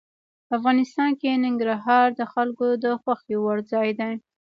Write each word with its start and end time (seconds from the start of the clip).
افغانستان 0.57 1.09
کې 1.19 1.41
ننګرهار 1.45 2.07
د 2.19 2.21
خلکو 2.33 2.67
د 2.83 2.85
خوښې 3.01 3.35
وړ 3.43 3.57
ځای 3.71 3.89
دی. 3.99 4.13